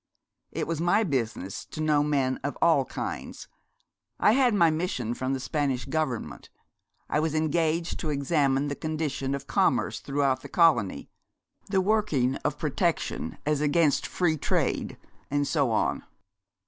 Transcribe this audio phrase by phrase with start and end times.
[0.51, 3.47] 'It was my business to know men of all kinds.
[4.19, 6.49] I had my mission from the Spanish Government.
[7.07, 11.11] I was engaged to examine the condition of commerce throughout the colony,
[11.69, 14.97] the working of protection as against free trade,
[15.29, 16.03] and so on.